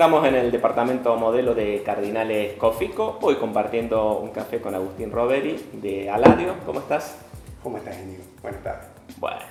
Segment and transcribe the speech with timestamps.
[0.00, 5.62] Estamos en el departamento modelo de Cardinales Cofico, hoy compartiendo un café con Agustín Roveri
[5.74, 6.54] de Aladio.
[6.64, 7.18] ¿Cómo estás?
[7.62, 8.22] ¿Cómo estás, Enigo?
[8.40, 8.86] Buenas tardes.
[9.18, 9.42] Bueno.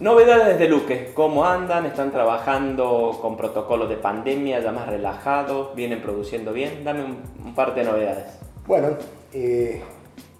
[0.00, 1.86] Novedades de Luque, ¿cómo andan?
[1.86, 5.74] ¿Están trabajando con protocolos de pandemia ya más relajados?
[5.74, 6.84] ¿Vienen produciendo bien?
[6.84, 8.38] Dame un, par de novedades.
[8.66, 8.98] Bueno,
[9.32, 9.82] eh,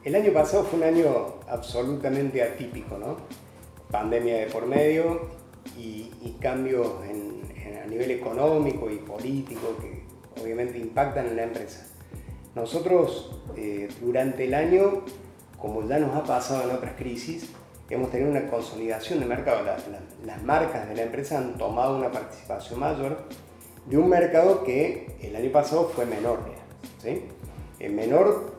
[0.05, 1.07] el año pasado fue un año
[1.49, 3.17] absolutamente atípico, ¿no?
[3.91, 5.31] Pandemia de por medio
[5.79, 6.89] y, cambios
[7.83, 10.03] a nivel económico y político que
[10.41, 11.87] obviamente impactan en la empresa.
[12.55, 15.03] Nosotros eh, durante el año,
[15.59, 17.51] como ya nos ha pasado en otras crisis,
[17.89, 19.65] hemos tenido una consolidación de mercado.
[20.25, 23.19] las marcas de la empresa han tomado una participación mayor
[23.87, 26.41] de un mercado que el año pasado fue menor.
[27.03, 27.25] ¿sí?
[27.89, 28.53] menor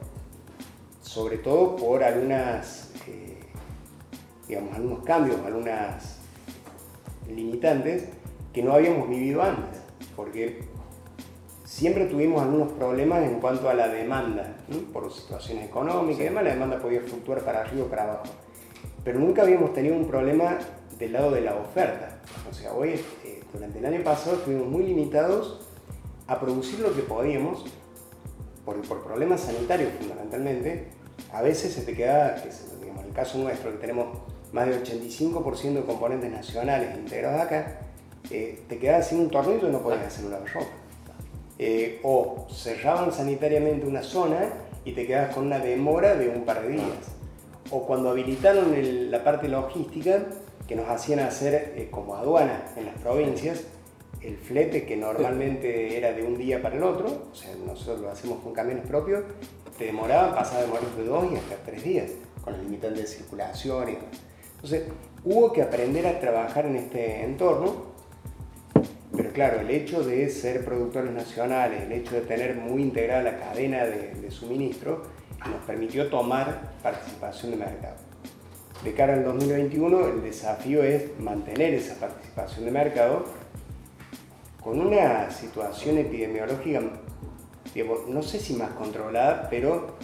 [1.01, 3.37] sobre todo por algunas, eh,
[4.47, 6.17] digamos, algunos cambios, algunas
[7.27, 8.09] limitantes
[8.53, 9.81] que no habíamos vivido antes,
[10.15, 10.63] porque
[11.65, 14.55] siempre tuvimos algunos problemas en cuanto a la demanda,
[14.93, 18.23] por situaciones económicas y demás, la demanda podía fluctuar para arriba o para abajo
[19.03, 20.57] pero nunca habíamos tenido un problema
[20.97, 22.19] del lado de la oferta.
[22.49, 25.67] O sea, hoy, eh, durante el año pasado, estuvimos muy limitados
[26.27, 27.65] a producir lo que podíamos,
[28.63, 30.87] por, por problemas sanitarios fundamentalmente.
[31.33, 32.41] A veces se te queda,
[32.79, 34.19] digamos, en el caso nuestro, que tenemos
[34.53, 37.79] más del 85% de componentes nacionales integrados acá,
[38.33, 40.65] eh, te quedabas sin un tornillo y no podías hacer una ropa.
[41.59, 44.49] Eh, o cerraban sanitariamente una zona
[44.83, 47.13] y te quedabas con una demora de un par de días.
[47.69, 48.73] O cuando habilitaron
[49.11, 50.25] la parte logística,
[50.67, 53.65] que nos hacían hacer eh, como aduana en las provincias,
[54.21, 58.09] el flete que normalmente era de un día para el otro, o sea, nosotros lo
[58.09, 59.23] hacemos con camiones propios,
[59.77, 62.11] te demoraba, pasaba de demorar de dos y hasta tres días,
[62.43, 63.97] con los limitantes de circulación y
[64.55, 64.83] Entonces,
[65.23, 67.92] hubo que aprender a trabajar en este entorno,
[69.15, 73.37] pero claro, el hecho de ser productores nacionales, el hecho de tener muy integrada la
[73.37, 75.03] cadena de, de suministro,
[75.49, 77.95] nos permitió tomar participación de mercado.
[78.83, 83.25] De cara al 2021, el desafío es mantener esa participación de mercado
[84.61, 86.81] con una situación epidemiológica,
[88.07, 89.95] no sé si más controlada, pero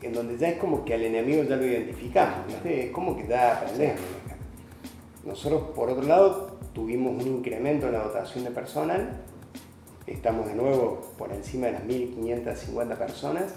[0.00, 3.56] en donde ya es como que al enemigo ya lo identificamos, es como que ya
[3.56, 4.00] aprendemos.
[5.24, 6.47] Nosotros, por otro lado,
[6.78, 9.10] tuvimos un incremento en la dotación de personal,
[10.06, 13.52] estamos de nuevo por encima de las 1.550 personas,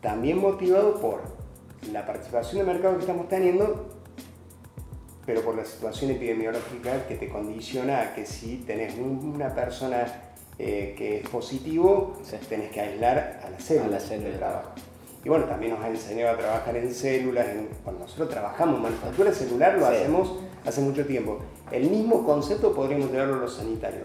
[0.00, 1.20] también motivado por
[1.92, 3.90] la participación de mercado que estamos teniendo,
[5.26, 10.06] pero por la situación epidemiológica que te condiciona a que si tenés una persona
[10.58, 12.16] eh, que es positivo,
[12.48, 14.70] tenés que aislar a la célula, de trabajo.
[15.24, 17.46] Y bueno, también nos ha enseñado a trabajar en células.
[17.84, 21.38] cuando nosotros trabajamos en manufactura celular, lo hacemos hace mucho tiempo.
[21.70, 24.02] El mismo concepto podríamos llevarlo a los sanitarios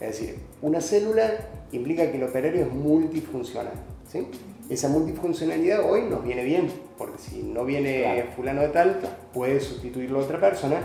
[0.00, 1.30] Es decir, una célula
[1.72, 3.72] implica que el operario es multifuncional.
[4.10, 4.26] ¿sí?
[4.68, 9.00] esa multifuncionalidad hoy nos viene bien, porque si no viene fulano de tal,
[9.32, 10.80] puede sustituirlo a otra persona,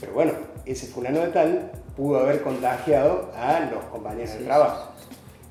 [0.00, 0.32] pero bueno,
[0.66, 4.91] ese fulano de tal pudo haber contagiado a los compañeros de trabajo.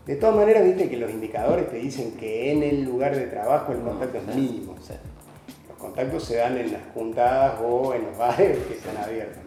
[0.06, 3.72] De todas maneras, viste que los indicadores te dicen que en el lugar de trabajo
[3.72, 4.76] el contacto es mínimo.
[4.76, 9.44] Los contactos se dan en las juntadas o en los bares que están abiertos.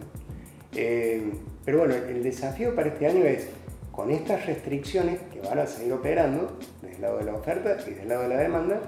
[0.73, 1.31] Eh,
[1.65, 3.49] pero bueno, el desafío para este año es
[3.91, 7.91] con estas restricciones que van a seguir operando desde el lado de la oferta y
[7.91, 8.81] del lado de la demanda,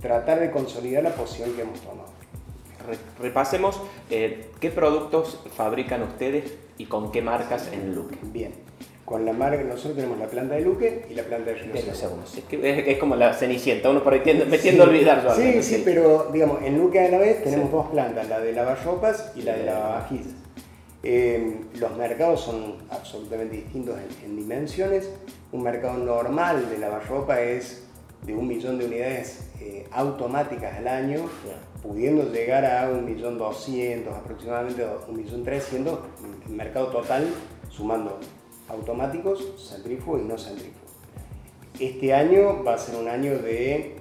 [0.00, 2.08] tratar de consolidar la posición que hemos tomado.
[3.20, 3.80] Repasemos
[4.10, 8.16] eh, qué productos fabrican ustedes y con qué marcas en Luque.
[8.22, 8.52] Bien,
[9.08, 12.42] con la marca, nosotros tenemos la planta de Luque y la planta de Rinoceronte.
[12.50, 15.34] Es, es, como la cenicienta, uno por ahí tiende, me tiendo a olvidar yo.
[15.34, 19.32] Sí, sí, pero digamos, en Luque a la vez tenemos dos plantas, la de lavarropas
[19.34, 20.34] y la de lavavajillas.
[21.02, 25.10] Eh, los mercados son absolutamente distintos en, dimensiones.
[25.52, 27.84] Un mercado normal de lavarropa es
[28.26, 31.30] de un millón de unidades eh, automáticas al año,
[31.82, 36.00] pudiendo llegar a un millón doscientos, aproximadamente un millón trescientos,
[36.46, 37.26] el mercado total
[37.70, 38.18] sumando
[38.68, 40.92] automáticos, centrífugos y no centrífugos.
[41.78, 43.96] Este año va a ser un año de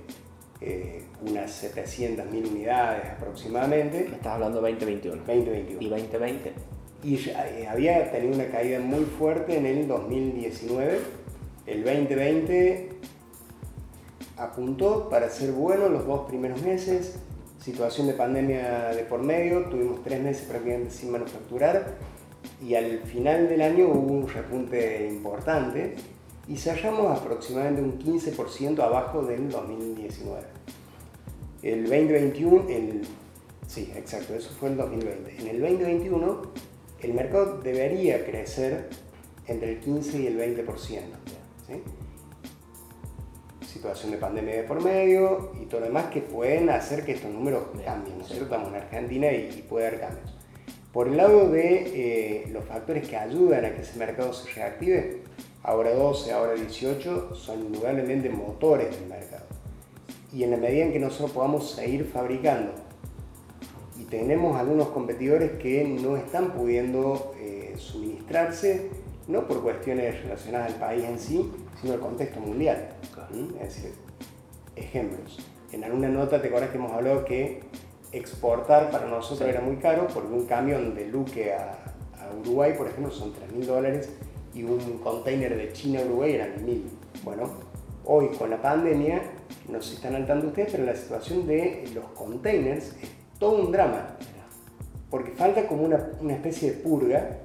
[0.61, 4.05] eh, unas 700.000 unidades aproximadamente.
[4.05, 5.17] estás hablando 2021.
[5.25, 5.81] 2021.
[5.81, 6.77] ¿Y 2020?
[7.03, 10.99] y eh, había tenido una caída muy fuerte en el 2019.
[11.65, 12.89] El 2020
[14.37, 17.19] apuntó para ser bueno los dos primeros meses,
[17.59, 21.95] situación de pandemia de por medio, tuvimos tres meses prácticamente sin manufacturar
[22.61, 25.95] y al final del año hubo un repunte importante
[26.47, 30.43] y cerramos aproximadamente un 15% abajo del 2019.
[31.63, 33.01] El 2021, el,
[33.67, 35.41] sí, exacto, eso fue el 2020.
[35.41, 36.41] En el 2021
[37.01, 38.89] el mercado debería crecer
[39.47, 41.01] entre el 15 y el 20%.
[43.65, 47.31] Situación de pandemia de por medio y todo lo demás que pueden hacer que estos
[47.31, 48.45] números cambien, ¿no es cierto?
[48.45, 50.36] Estamos en Argentina y, puede haber cambios.
[50.97, 55.21] Por el lado de eh, los factores que ayudan a que ese mercado se reactive,
[55.61, 59.45] ahora 12, ahora 18 son indudablemente motores del mercado.
[60.33, 62.71] Y en la medida en que nosotros podamos seguir fabricando
[63.99, 68.89] y tenemos algunos competidores que no están pudiendo eh, suministrarse,
[69.27, 72.89] no por cuestiones relacionadas al país en sí, sino al contexto mundial.
[73.29, 73.61] ¿Mm?
[73.61, 73.91] Es decir,
[74.75, 75.37] ejemplos.
[75.71, 77.61] En alguna nota te acuerdas que hemos hablado que
[78.11, 81.73] exportar para nosotros era muy caro porque un camión de Luque a,
[82.19, 84.09] a Uruguay, por ejemplo, son 3 mil dólares
[84.53, 86.85] y un container de China a Uruguay eran mil.
[87.23, 87.49] Bueno,
[88.05, 89.21] hoy con la pandemia,
[89.69, 94.15] no se están altando ustedes, pero la situación de los containers es todo un drama.
[95.09, 97.37] Porque falta como una, una especie de purga.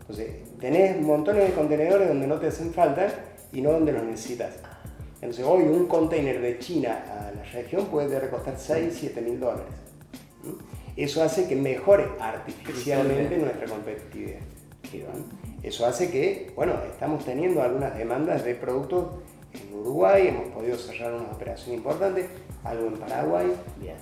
[0.00, 3.08] Entonces, tenés montones de contenedores donde no te hacen falta
[3.52, 4.54] y no donde los necesitas.
[5.20, 9.66] Entonces, hoy un container de China a la región puede costar 6, 7 mil dólares.
[10.96, 14.40] Eso hace que mejore artificialmente nuestra competitividad.
[15.62, 19.06] Eso hace que, bueno, estamos teniendo algunas demandas de productos
[19.52, 22.28] en Uruguay, hemos podido cerrar una operación importante,
[22.64, 23.52] algo en Paraguay.
[23.80, 23.96] Bien.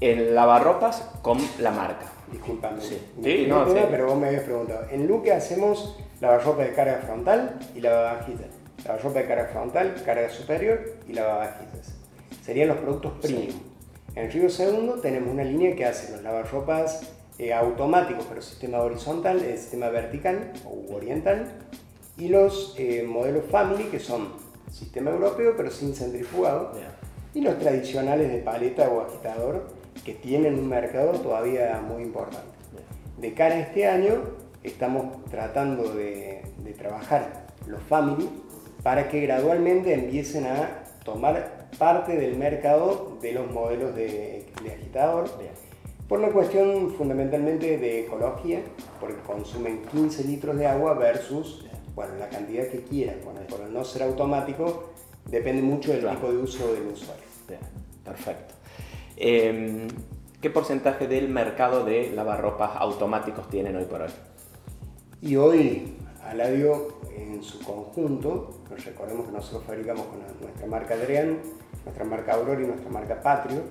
[0.00, 2.12] En lavarropas con la marca.
[2.30, 2.80] Disculpame.
[2.80, 4.86] Sí, no, pero vos me habías preguntado.
[4.90, 8.59] En Luque hacemos lavarropa de carga frontal y lavavajillas.
[8.84, 11.94] Lavarropa de carga frontal, carga superior y lavavajillas.
[12.44, 13.54] Serían los productos premium.
[14.14, 17.02] En Río Segundo tenemos una línea que hace los lavarropas
[17.38, 21.46] eh, automáticos, pero sistema horizontal, el sistema vertical o oriental,
[22.18, 24.28] y los eh, modelos Family, que son
[24.70, 26.72] sistema europeo, pero sin centrifugado,
[27.32, 29.68] y los tradicionales de paleta o agitador,
[30.04, 32.48] que tienen un mercado todavía muy importante.
[33.18, 34.22] De cara a este año,
[34.62, 36.42] estamos tratando de,
[36.76, 38.28] trabajar los Family
[38.82, 45.30] para que gradualmente empiecen a tomar parte del mercado de los modelos de, agitador.
[46.08, 48.60] Por una cuestión fundamentalmente de ecología,
[48.98, 53.16] porque consumen 15 litros de agua versus bueno, la cantidad que quieran.
[53.24, 54.90] Bueno, por no ser automático,
[55.26, 57.24] depende mucho del tipo de uso del usuario.
[58.04, 58.54] perfecto.
[59.16, 59.86] Em,
[60.40, 64.10] ¿Qué porcentaje del mercado de lavarropas automáticos tienen hoy por hoy?
[65.20, 71.38] Y hoy, Aladio en su conjunto, recordemos que nosotros fabricamos con nuestra marca Adrian,
[71.84, 73.62] nuestra marca Aurora y nuestra marca Patrio,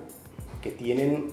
[0.60, 1.30] que tienen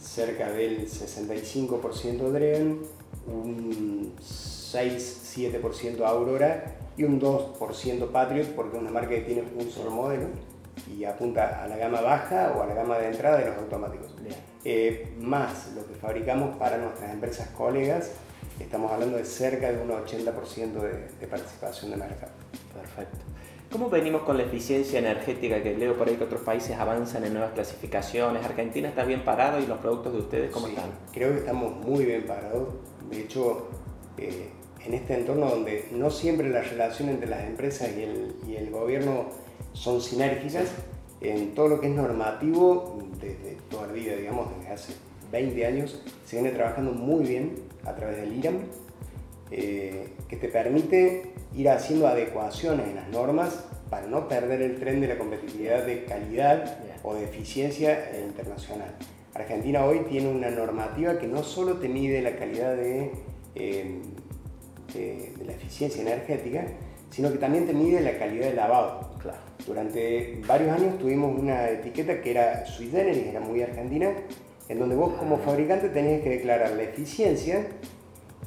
[0.00, 2.78] cerca del 65% Adrian,
[3.26, 9.90] un 6-7% Aurora y un 2% Patriot, porque es una marca que tiene un solo
[9.90, 10.28] modelo
[10.90, 14.14] y apunta a la gama baja o a la gama de entrada de los automáticos.
[14.64, 18.12] Eh, más lo que fabricamos para nuestras empresas colegas,
[18.60, 20.72] estamos hablando de cerca de un 80%
[21.20, 22.32] de, participación de mercado.
[22.72, 23.18] Perfecto.
[23.70, 27.32] ¿Cómo venimos con la eficiencia energética que leo por ahí que otros países avanzan en
[27.32, 28.44] nuevas clasificaciones?
[28.44, 30.90] ¿Argentina está bien parado y los productos de ustedes cómo están?
[31.12, 32.68] Creo que estamos muy bien parados.
[33.10, 33.68] De hecho,
[34.16, 34.50] eh,
[34.84, 38.70] en este entorno donde no siempre la relación entre las empresas y el, y el
[38.70, 39.30] gobierno
[39.72, 40.68] son sinérgicas,
[41.20, 44.92] en todo lo que es normativo, desde toda la vida, digamos, desde hace
[45.32, 47.54] 20 años, se viene trabajando muy bien
[47.84, 48.58] a través del IRAM,
[49.50, 55.00] eh, que te permite ir haciendo adecuaciones en las normas para no perder el tren
[55.00, 58.94] de la competitividad de calidad o de eficiencia internacional.
[59.34, 63.12] Argentina hoy tiene una normativa que no solo te mide la calidad de,
[63.54, 64.00] eh,
[64.94, 66.66] de, de la eficiencia energética,
[67.10, 69.10] sino que también te mide la calidad de lavado.
[69.20, 69.38] Claro.
[69.66, 74.10] Durante varios años tuvimos una etiqueta que era sui generis, era muy argentina,
[74.68, 77.66] en donde vos como fabricante tenías que declarar la eficiencia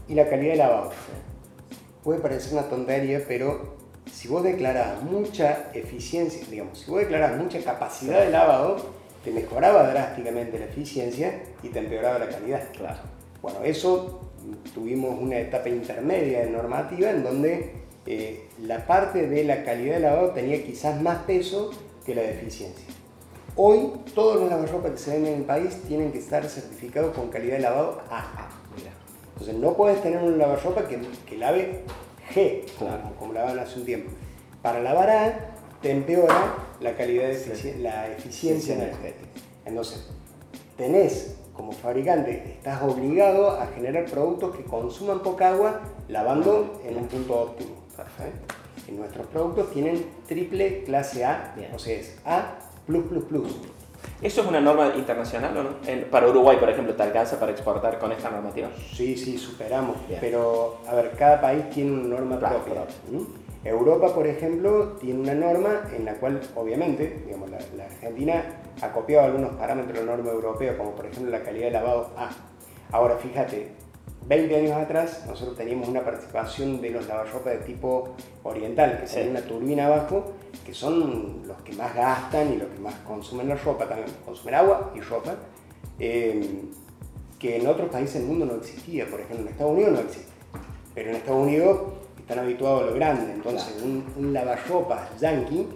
[0.08, 0.92] y la calidad de lavado.
[2.04, 3.76] Puede parecer una tontería, pero
[4.12, 8.78] si vos declarás mucha eficiencia, digamos, si vos declarás mucha capacidad de lavado,
[9.24, 12.64] te mejoraba drásticamente la eficiencia y te empeoraba la calidad.
[12.72, 13.00] Claro.
[13.42, 14.22] Bueno, eso
[14.74, 17.72] tuvimos una etapa intermedia de normativa en donde
[18.06, 21.72] eh, la parte de la calidad del lavado tenía quizás más peso
[22.06, 22.86] que la de eficiencia.
[23.60, 27.30] Hoy todos los lavarropas que se venden en el país tienen que estar certificados con
[27.30, 28.50] calidad de lavado A.
[29.30, 31.84] Entonces no puedes tener un lavarropa que, que lave
[32.36, 32.62] G,
[33.18, 34.12] como, lavaban hace un tiempo.
[34.62, 35.40] Para lavar A
[35.82, 39.28] te empeora la calidad de la eficiencia energética.
[39.66, 40.08] Entonces,
[40.78, 47.08] tenés como fabricante, estás obligado a generar productos que consuman poca agua lavando en un
[47.08, 47.72] punto óptimo.
[47.96, 48.54] Perfecto.
[48.88, 52.67] Y nuestros productos tienen triple clase A, o sea, es A+++.
[54.22, 55.70] ¿Eso es una norma internacional o no?
[56.10, 58.70] para Uruguay, por ejemplo, ¿te alcanza para exportar con esta normativa?
[58.94, 59.98] Sí, sí, superamos.
[60.20, 62.86] Pero, a ver, cada país tiene una norma propia.
[63.64, 68.44] Europa, por ejemplo, tiene una norma en la cual, obviamente, digamos, la, la, Argentina
[68.82, 72.12] ha copiado algunos parámetros de la norma europea, como por ejemplo la calidad de lavado
[72.16, 72.30] A.
[72.92, 73.72] Ahora, fíjate,
[74.28, 79.32] 20 años atrás nosotros teníamos una participación de los lavarropas de tipo oriental, que tienen
[79.32, 80.34] una turbina abajo,
[80.66, 84.56] que son los que más gastan y los que más consumen la ropa, también consumen
[84.56, 85.36] agua y ropa,
[86.00, 86.64] eh,
[87.40, 90.32] que en otros países del mundo no existía, por ejemplo en Estados Unidos no existe,
[90.94, 91.80] pero en Estados Unidos
[92.18, 95.68] están habituados a lo grande, entonces un, un lavarropas yankee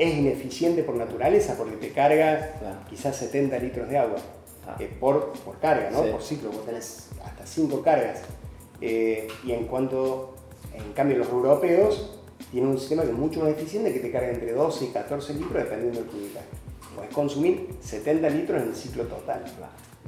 [0.00, 4.16] es ineficiente por naturaleza porque te carga quizás 70 litros de agua.
[4.66, 4.76] Ah.
[4.78, 6.02] Eh, por, por, carga, ¿no?
[6.04, 8.22] Por ciclo, vos tenés hasta 5 cargas.
[8.80, 10.34] Eh, y en cuanto,
[10.74, 12.19] en cambio, los europeos
[12.50, 15.34] tienen un sistema que es mucho más eficiente que te carga entre 12 y 14
[15.34, 16.46] litros dependiendo del cubicaje.
[16.94, 19.44] Puedes consumir 70 litros en el ciclo total.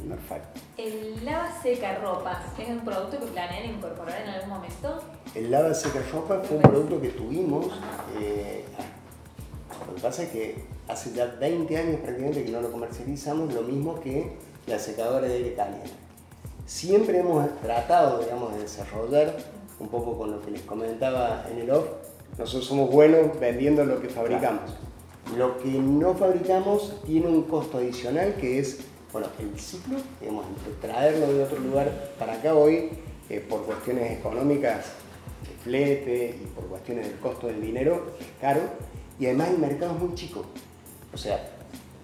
[0.08, 0.60] Perfecto.
[0.78, 5.02] ¿El lava seca ropa es un producto que planean incorporar en algún momento?
[5.34, 7.66] El lava seca ropa fue un producto que tuvimos.
[8.20, 8.64] Eh,
[9.86, 13.62] lo que pasa es que hace ya 20 años prácticamente que no lo comercializamos, lo
[13.62, 14.32] mismo que
[14.66, 15.90] la secadora de aire caliente.
[16.66, 19.36] Siempre hemos tratado, digamos, de desarrollar
[19.78, 21.86] un poco con lo que les comentaba en el off.
[22.38, 24.70] Nosotros somos buenos vendiendo lo que fabricamos.
[25.36, 28.80] Lo que no fabricamos tiene un costo adicional que es,
[29.12, 30.46] bueno, el ciclo, digamos,
[30.80, 32.90] traerlo de otro lugar para acá hoy,
[33.28, 34.86] eh, por cuestiones económicas,
[35.42, 38.60] de flete y por cuestiones del costo del dinero, es caro.
[39.18, 40.44] Y además el mercado es muy chico.
[41.12, 41.50] O sea,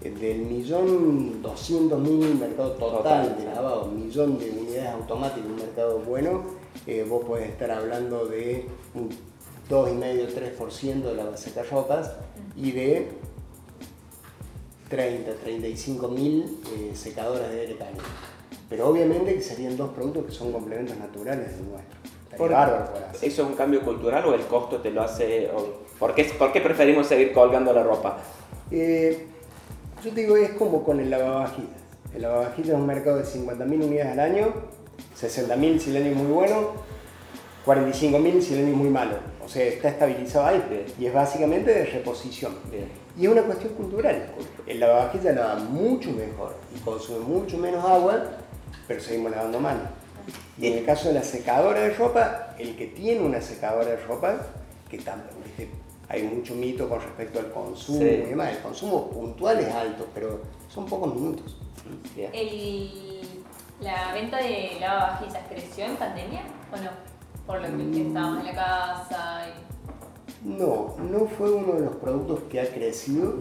[0.01, 6.45] del millón doscientos mil mercado total, de lavado, millón de unidades automáticas, un mercado bueno,
[6.87, 9.09] eh, vos podés estar hablando de un
[9.69, 12.13] 2,5-3% de las ropas
[12.57, 13.09] y de
[14.89, 18.03] 30, 35 mil eh, secadoras de aire caliente.
[18.69, 21.99] Pero obviamente que serían dos productos que son complementos naturales del nuestro.
[22.37, 25.51] Por, ¿Eso es un cambio cultural o el costo te lo hace?
[25.99, 28.19] ¿por, qué, ¿Por qué preferimos seguir colgando la ropa?
[28.71, 29.27] Eh,
[30.05, 31.71] yo te digo, es como con el lavavajillas.
[32.15, 34.55] El lavavajillas es un mercado de 50.000 unidades al año,
[35.21, 36.73] 60.000 si el año es muy bueno,
[37.67, 39.17] 45.000 si el año es muy malo.
[39.49, 40.87] O sea, está estabilizado ahí.
[40.99, 42.55] Y es básicamente de reposición.
[43.19, 44.31] Y es una cuestión cultural.
[44.67, 48.25] El lavavajillas lava mucho mejor y consume mucho menos agua,
[48.87, 49.81] pero seguimos lavando mano.
[50.59, 53.97] Y en el caso de la secadora de ropa, el que tiene una secadora de
[53.97, 54.37] ropa,
[54.91, 55.33] que también,
[56.11, 58.51] hay mucho mito con respecto al consumo y demás.
[58.55, 61.57] El consumo puntual es alto, pero son pocos minutos.
[63.81, 67.18] ¿La venta de lavavajillas creció en pandemia o no?
[67.49, 68.07] Por lo que mm.
[68.09, 69.47] estábamos en la casa.
[70.45, 73.35] No, no fue uno de los productos que ha crecido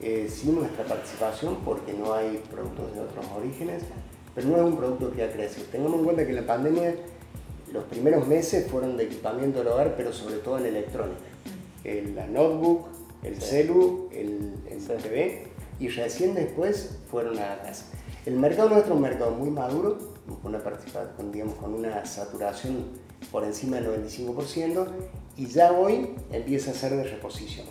[0.00, 3.84] eh, sin nuestra participación porque no hay productos de otros orígenes,
[4.34, 5.66] pero no es un producto que ha crecido.
[5.70, 6.96] Tengamos en cuenta que la pandemia,
[7.72, 11.20] los primeros meses fueron de equipamiento del hogar, pero sobre todo en electrónica
[12.14, 12.86] la notebook,
[13.22, 17.86] el celu, el, el TV y recién después fueron a la casa.
[18.24, 22.86] El mercado nuestro es un mercado muy maduro, con una participación, digamos, con una saturación
[23.30, 24.86] por encima del 95%
[25.36, 27.66] y ya hoy empieza a ser de reposición.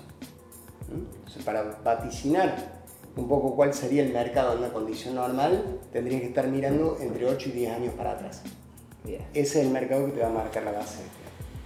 [0.92, 2.84] Entonces, para vaticinar
[3.16, 7.26] un poco cuál sería el mercado en una condición normal, tendrías que estar mirando entre
[7.26, 8.44] 8 y 10 años para atrás.
[9.06, 9.22] Ese
[9.60, 11.00] es el mercado que te va a marcar la base.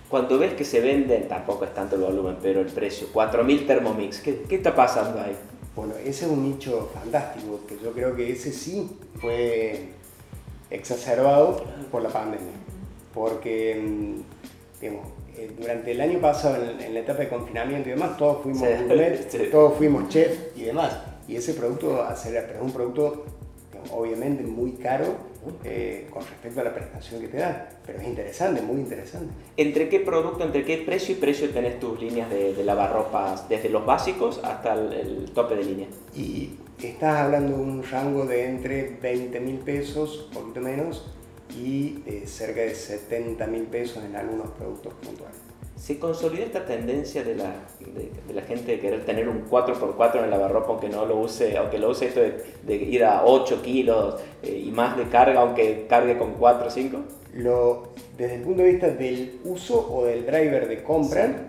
[0.10, 4.20] Cuando ves que se venden, tampoco es tanto el volumen, pero el precio, 4.000 Thermomix,
[4.20, 5.36] ¿qué, ¿qué, está pasando ahí?
[5.76, 9.90] Bueno, ese es un nicho fantástico, que yo creo que ese sí fue
[10.72, 12.54] exacerbado por la pandemia.
[13.20, 18.16] Porque, mm, digamos, eh, durante el año pasado, en, la etapa de confinamiento y demás,
[18.16, 18.64] todos fuimos
[19.52, 20.98] todos fuimos chef y demás.
[21.28, 22.26] Y ese producto, es
[22.62, 23.26] un producto
[23.92, 25.06] obviamente muy caro
[25.66, 27.70] eh, con respecto a la prestación que te da.
[27.86, 29.34] Pero es interesante, muy interesante.
[29.58, 33.68] ¿Entre qué producto, entre qué precio y precio tenés tus líneas de, de lavarropas, desde
[33.68, 35.88] los básicos hasta el, tope de línea?
[36.16, 41.06] Y estás hablando de un rango de entre 20 mil pesos, un poquito menos,
[41.56, 47.24] y eh, cerca de 70 mil pesos en algunos productos puntuales se consolida esta tendencia
[47.24, 51.06] de la, de, la gente de querer tener un 4x4 en el lavarropa, aunque no
[51.06, 55.06] lo use, aunque lo use esto de, ir a 8 kilos eh, y más de
[55.06, 56.98] carga, aunque cargue con 4 o 5?
[57.36, 61.48] Lo, desde el punto de vista del uso o del driver de compra,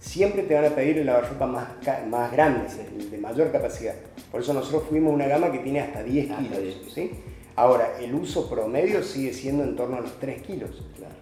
[0.00, 1.68] siempre te van a pedir el lavarropa más,
[2.08, 2.68] más grande,
[3.10, 3.94] de mayor capacidad.
[4.32, 6.92] Por eso nosotros fuimos una gama que tiene hasta 10 kilos.
[6.94, 7.10] ¿sí?
[7.56, 10.70] Ahora, el uso promedio sigue siendo en torno a los 3 kilos.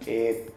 [0.07, 0.51] Eh,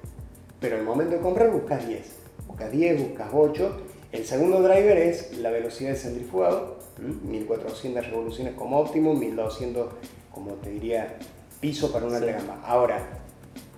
[0.59, 2.01] pero el momento de comprar buscas 10,
[2.47, 3.81] buscas 10, buscas 8
[4.11, 9.87] El segundo driver es la velocidad de centrifugado, 1400 revoluciones como óptimo, 1200
[10.33, 11.17] como te diría
[11.59, 12.25] piso para una sí.
[12.25, 12.59] gama.
[12.65, 12.99] Ahora,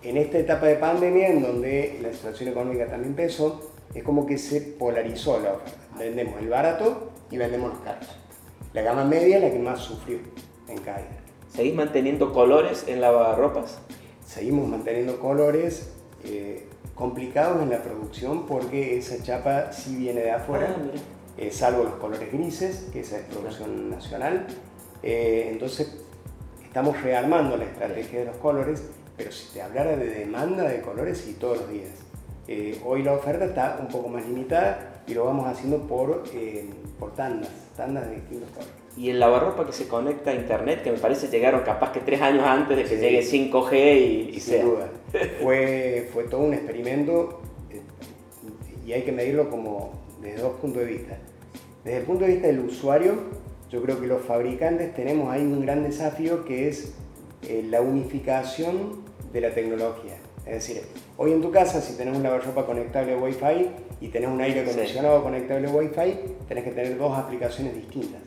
[0.02, 4.38] en esta etapa de pandemia, en donde la situación económica también pesó, es como que
[4.38, 5.80] se polarizó la oferta.
[5.98, 8.08] Vendemos el barato y vendemos los caros.
[8.74, 10.20] La gama media es la que más sufrió
[10.68, 11.19] en caída.
[11.54, 13.80] ¿Seguís manteniendo colores en lavarropas?
[14.26, 15.92] Seguimos manteniendo colores
[16.24, 20.98] eh, complicados en la producción porque esa chapa sí viene de afuera, ah,
[21.38, 24.46] eh, salvo los colores grises, que esa es producción nacional.
[25.02, 25.98] Eh, entonces,
[26.64, 28.84] estamos rearmando la estrategia de los colores,
[29.18, 31.90] pero si te hablara de demanda de colores, y todos los días.
[32.86, 36.24] hoy la oferta está un poco más limitada y lo vamos haciendo por,
[37.00, 40.92] por tandas, tandas de distintos colores y el lavarropa que se conecta a internet, que
[40.92, 44.62] me parece llegaron capaz que tres años antes de que llegue 5G y, y Sin
[44.62, 44.90] duda.
[45.42, 47.40] Fue, fue todo un experimento
[47.72, 47.80] eh,
[48.86, 51.18] y hay que medirlo como desde dos puntos de vista.
[51.86, 53.14] Desde el punto de vista del usuario,
[53.72, 56.94] yo creo que los fabricantes tenemos ahí un gran desafío que es
[57.48, 59.02] eh, la unificación
[59.32, 60.18] de la tecnología.
[60.46, 60.82] Es decir,
[61.16, 63.70] hoy en tu casa, si tenés un lavarropa conectable a Wi-Fi
[64.02, 68.20] y tenés un aire acondicionado conectable a Wi-Fi, tenés que tener dos aplicaciones distintas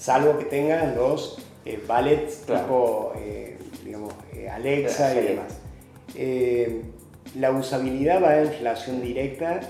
[0.00, 5.58] salvo que tengan los eh, ballets tipo eh, digamos, eh, Alexa y demás.
[7.34, 9.60] la usabilidad va en relación directa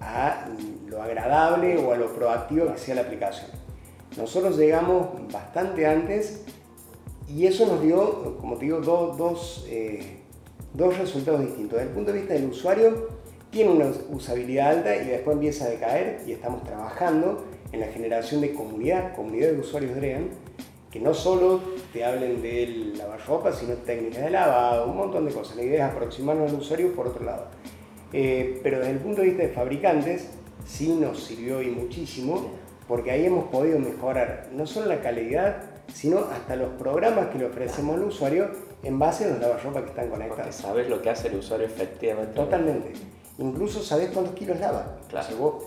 [0.00, 0.46] a
[0.86, 3.50] lo agradable o a lo proactivo que sea la aplicación.
[4.18, 6.42] Nosotros llegamos bastante antes
[7.28, 9.66] y eso nos dio, como te digo, dos, dos,
[10.74, 11.78] dos resultados distintos.
[11.78, 13.08] Desde el punto de vista del usuario,
[13.50, 18.40] tiene una usabilidad alta y después empieza a decaer y estamos trabajando en la generación
[18.40, 20.28] de comunidad, comunidad de usuarios DREAM,
[20.90, 21.60] que no solo
[21.92, 25.56] te hablen del lavarropa, sino técnicas de lavado, un montón de cosas.
[25.56, 27.46] La idea es aproximarnos al usuario por otro lado.
[28.12, 30.30] Eh, pero desde el punto de vista de fabricantes,
[30.66, 32.50] sí nos sirvió y muchísimo,
[32.88, 35.62] porque ahí hemos podido mejorar no solo la calidad,
[35.94, 38.50] sino hasta los programas que le ofrecemos al usuario
[38.82, 40.36] en base a los lavarropas que están conectados.
[40.36, 42.34] Porque sabes lo que hace el usuario efectivamente.
[42.34, 42.92] Totalmente.
[43.38, 44.98] Incluso sabes cuántos kilos lava.
[45.08, 45.60] Claro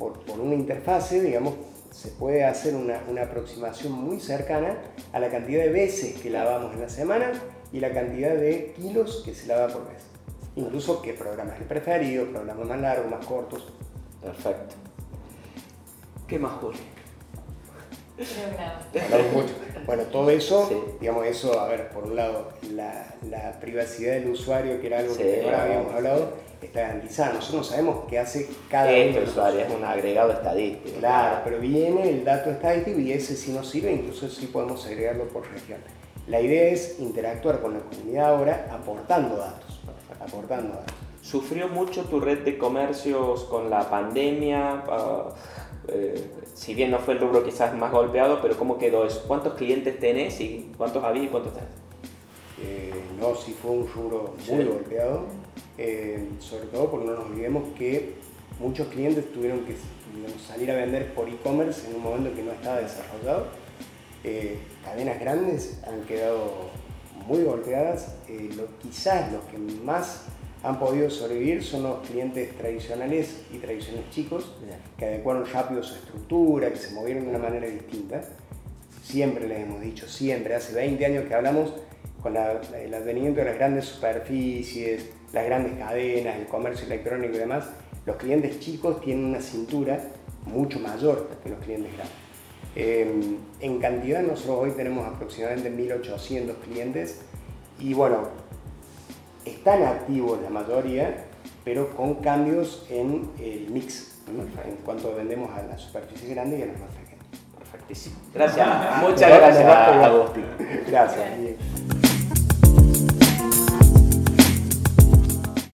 [0.00, 1.54] por, una interfase, digamos,
[1.92, 4.78] se puede hacer una, aproximación muy cercana
[5.12, 7.32] a la cantidad de veces que lavamos en la semana
[7.72, 10.02] y la cantidad de kilos que se lava por vez.
[10.56, 13.72] Incluso qué programas es el preferido, programas más largos, más cortos.
[14.22, 14.74] Perfecto.
[16.26, 16.80] ¿Qué más, Julio?
[19.32, 19.54] mucho.
[19.86, 24.86] Bueno, todo eso, digamos, eso, a ver, por un lado, la, privacidad del usuario, que
[24.86, 26.32] era algo que ahora habíamos hablado,
[26.66, 27.34] está garantizada.
[27.34, 29.60] Nosotros no sabemos qué hace cada Esto, usuario.
[29.60, 30.98] Es un agregado estadístico.
[30.98, 35.28] Claro, pero viene el dato estadístico y ese sí nos sirve, incluso sí podemos agregarlo
[35.28, 35.80] por región.
[36.26, 39.80] La idea es interactuar con la comunidad ahora aportando datos.
[40.20, 40.94] Aportando datos.
[41.22, 44.84] ¿Sufrió mucho tu red de comercios con la pandemia?
[44.88, 45.28] Ah,
[45.88, 49.24] eh, si bien no fue el rubro quizás más golpeado, pero ¿cómo quedó eso?
[49.26, 51.70] ¿Cuántos clientes tenés y cuántos había y cuántos tenés?
[52.62, 55.24] Eh, no, sí fue un rubro muy golpeado,
[55.78, 58.14] eh, sobre todo porque no nos olvidemos que
[58.58, 59.76] muchos clientes tuvieron que
[60.46, 63.46] salir a vender por e-commerce en un momento que no estaba desarrollado.
[64.84, 66.70] cadenas grandes han quedado
[67.26, 68.14] muy golpeadas,
[68.82, 70.26] quizás los que más
[70.62, 74.52] han podido sobrevivir son los clientes tradicionales y tradicionales chicos,
[74.98, 78.22] que adecuaron rápido su estructura, que se movieron de una manera distinta.
[79.02, 81.72] Siempre les hemos dicho, siempre, hace 20 años que hablamos
[82.22, 87.64] con el advenimiento de las grandes superficies, las grandes cadenas, el comercio electrónico y demás,
[88.06, 90.00] los clientes chicos tienen una cintura
[90.46, 92.30] mucho mayor que los clientes grandes.
[92.76, 97.20] Em, en cantidad nosotros hoy tenemos aproximadamente 1.800 clientes
[97.80, 98.28] y bueno,
[99.44, 101.24] están activos la mayoría,
[101.64, 106.66] pero con cambios en el mix, en cuanto vendemos a la superficie grande y a
[106.66, 107.26] las más pequeñas.
[107.58, 108.16] Perfectísimo.
[108.34, 108.68] Gracias.
[109.02, 109.66] Muchas gracias,
[110.86, 111.69] Gracias.